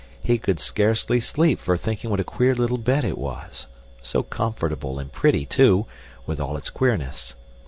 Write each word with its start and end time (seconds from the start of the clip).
He 0.23 0.39
could 0.39 0.59
scarcely 0.59 1.19
sleep 1.19 1.59
for 1.59 1.77
thinking 1.77 2.09
what 2.09 2.19
a 2.19 2.23
queer 2.23 2.55
little 2.55 2.79
bed 2.79 3.03
it 3.03 3.19
was, 3.19 3.67
so 4.01 4.23
comfortable 4.23 4.97
and 4.97 5.11
pretty, 5.11 5.45
too, 5.45 5.85
with 6.25 6.39
all 6.39 6.57
its 6.57 6.71
queerness. 6.71 7.35